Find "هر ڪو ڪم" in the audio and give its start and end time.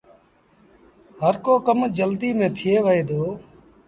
1.21-1.79